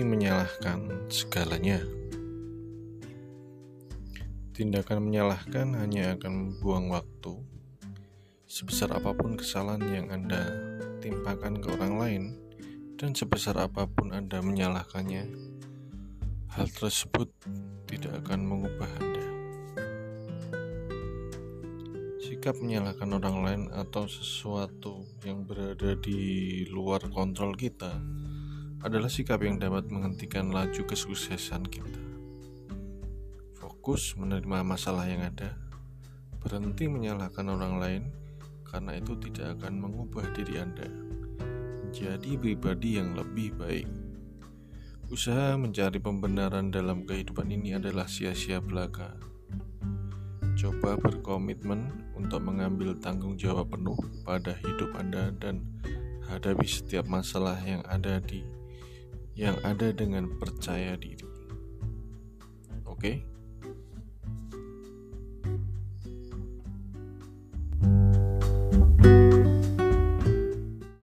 [0.00, 1.84] menyalahkan segalanya.
[4.56, 7.36] Tindakan menyalahkan hanya akan membuang waktu.
[8.48, 10.48] Sebesar apa pun kesalahan yang Anda
[11.04, 12.24] timpakan ke orang lain,
[12.96, 15.28] dan sebesar apa pun Anda menyalahkannya,
[16.56, 17.28] hal tersebut
[17.84, 19.26] tidak akan mengubah Anda.
[22.24, 28.00] Sikap menyalahkan orang lain atau sesuatu yang berada di luar kontrol kita
[28.82, 32.02] adalah sikap yang dapat menghentikan laju kesuksesan kita.
[33.54, 35.54] Fokus menerima masalah yang ada,
[36.42, 38.02] berhenti menyalahkan orang lain
[38.66, 41.12] karena itu tidak akan mengubah diri Anda
[41.92, 43.84] menjadi pribadi yang lebih baik.
[45.12, 49.12] Usaha mencari pembenaran dalam kehidupan ini adalah sia-sia belaka.
[50.56, 55.68] Coba berkomitmen untuk mengambil tanggung jawab penuh pada hidup Anda dan
[56.32, 58.40] hadapi setiap masalah yang ada di
[59.32, 61.24] yang ada dengan percaya diri.
[62.84, 62.98] Oke.
[63.00, 63.31] Okay?